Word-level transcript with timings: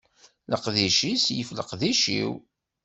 Leqdic-is 0.51 1.23
yif 1.35 1.49
leqdic-iw. 1.57 2.31